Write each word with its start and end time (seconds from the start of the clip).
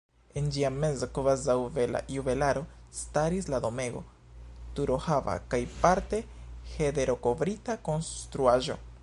En 0.39 0.45
ĝia 0.53 0.69
mezo, 0.83 1.07
kvazaŭ 1.17 1.55
bela 1.75 2.01
juvelaro, 2.15 2.63
staris 3.01 3.51
la 3.55 3.59
domego, 3.67 4.01
turohava 4.81 5.37
kaj 5.53 5.61
parte 5.85 6.23
hederokovrita 6.73 7.79
konstruaĵo. 7.91 8.81